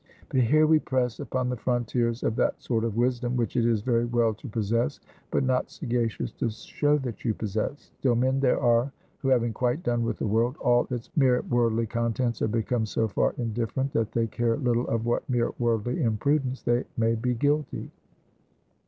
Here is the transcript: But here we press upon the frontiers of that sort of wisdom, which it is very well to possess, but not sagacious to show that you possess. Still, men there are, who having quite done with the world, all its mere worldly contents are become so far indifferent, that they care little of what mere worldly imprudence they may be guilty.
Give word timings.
But 0.29 0.39
here 0.41 0.65
we 0.65 0.79
press 0.79 1.19
upon 1.19 1.47
the 1.49 1.55
frontiers 1.55 2.23
of 2.23 2.35
that 2.37 2.59
sort 2.59 2.83
of 2.83 2.97
wisdom, 2.97 3.35
which 3.37 3.55
it 3.55 3.67
is 3.67 3.83
very 3.83 4.05
well 4.05 4.33
to 4.33 4.47
possess, 4.49 4.99
but 5.29 5.43
not 5.43 5.69
sagacious 5.69 6.31
to 6.39 6.49
show 6.49 6.97
that 6.97 7.23
you 7.23 7.35
possess. 7.35 7.91
Still, 7.99 8.15
men 8.15 8.39
there 8.39 8.59
are, 8.59 8.91
who 9.19 9.27
having 9.29 9.53
quite 9.53 9.83
done 9.83 10.01
with 10.03 10.17
the 10.17 10.25
world, 10.25 10.57
all 10.59 10.87
its 10.89 11.11
mere 11.15 11.43
worldly 11.43 11.85
contents 11.85 12.41
are 12.41 12.47
become 12.47 12.87
so 12.87 13.07
far 13.07 13.35
indifferent, 13.37 13.93
that 13.93 14.11
they 14.11 14.25
care 14.25 14.57
little 14.57 14.87
of 14.87 15.05
what 15.05 15.29
mere 15.29 15.51
worldly 15.59 16.01
imprudence 16.01 16.63
they 16.63 16.85
may 16.97 17.13
be 17.13 17.35
guilty. 17.35 17.91